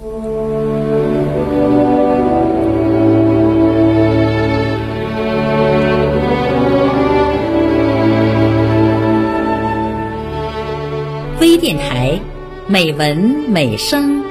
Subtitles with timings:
[0.00, 0.06] 微
[11.56, 12.20] 电台，
[12.68, 13.16] 美文
[13.48, 14.22] 美声，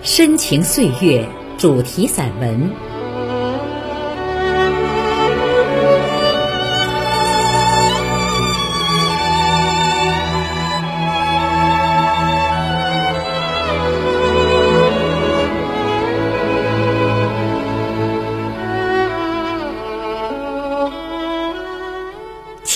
[0.00, 1.28] 深情岁月
[1.58, 2.95] 主题散文。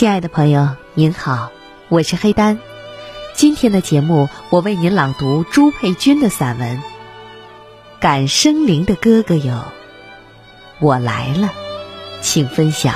[0.00, 1.52] 亲爱的朋友，您好，
[1.90, 2.58] 我是黑丹。
[3.34, 6.78] 今天的节目，我为您朗读朱佩君的散文
[8.00, 9.62] 《感生灵的哥哥有
[10.78, 11.48] 我来了》，
[12.22, 12.94] 请分享。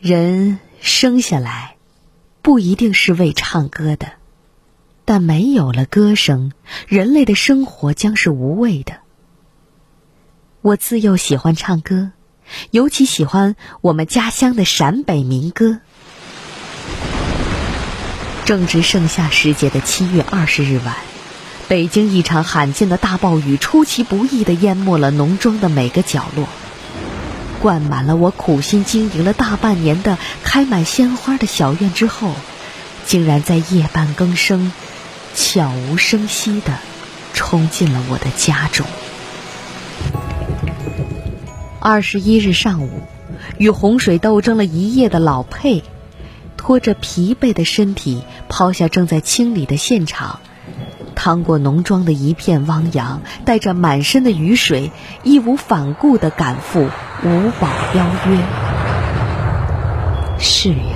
[0.00, 1.76] 人生下来
[2.42, 4.15] 不一定是为唱歌的。
[5.06, 6.50] 但没有了歌声，
[6.88, 8.94] 人类的生活将是无味的。
[10.62, 12.10] 我自幼喜欢唱歌，
[12.72, 15.78] 尤其喜欢我们家乡的陕北民歌。
[18.44, 20.96] 正值盛夏时节的七月二十日晚，
[21.68, 26.48] 北京一场罕见的大暴雨出其不意的淹没了农庄的每个角落，
[27.62, 32.34] 灌满了我苦心经营了大半年的开满鲜花的小院之后，
[33.04, 34.72] 竟然在夜半更声。
[35.36, 36.72] 悄无声息地
[37.34, 38.86] 冲进了我的家中。
[41.78, 43.02] 二十一日上午，
[43.58, 45.84] 与洪水斗争了一夜的老佩，
[46.56, 50.40] 拖着疲惫的身体，抛下正在清理的现场，
[51.14, 54.90] 趟过农庄的一片汪洋，带着满身的雨水，
[55.22, 56.88] 义无反顾地赶赴
[57.22, 58.38] 五保邀约。
[60.38, 60.95] 是呀。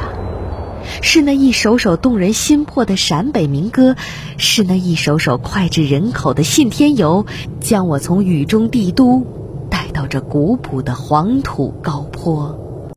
[1.02, 3.96] 是那一首首动人心魄的陕北民歌，
[4.36, 7.26] 是那一首首脍炙人口的信天游，
[7.60, 9.26] 将我从雨中帝都
[9.70, 12.69] 带到这古朴的黄土高坡。